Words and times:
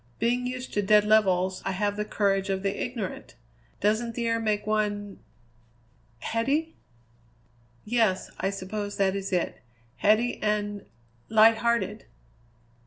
Being 0.17 0.47
used 0.47 0.73
to 0.73 0.81
dead 0.81 1.05
levels, 1.05 1.61
I 1.63 1.73
have 1.73 1.95
the 1.95 2.03
courage 2.05 2.49
of 2.49 2.63
the 2.63 2.83
ignorant. 2.83 3.35
Doesn't 3.81 4.15
the 4.15 4.25
air 4.27 4.39
make 4.39 4.65
one" 4.65 5.19
"Heady?" 6.31 6.73
"Yes. 7.85 8.31
I 8.39 8.49
suppose 8.49 8.97
that 8.97 9.15
is 9.15 9.31
it. 9.31 9.61
Heady 9.97 10.41
and 10.41 10.87
light 11.29 11.57
hearted." 11.57 12.05